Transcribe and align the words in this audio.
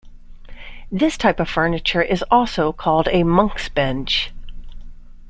This 0.91 1.15
type 1.15 1.39
of 1.39 1.47
furniture 1.47 2.01
is 2.01 2.23
also 2.31 2.71
called 2.73 3.07
a 3.11 3.21
monks 3.23 3.69
bench. 3.69 4.33